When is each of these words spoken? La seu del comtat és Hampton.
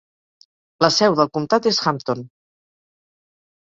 La 0.85 0.89
seu 0.95 1.19
del 1.21 1.31
comtat 1.37 1.71
és 1.75 1.81
Hampton. 1.87 2.29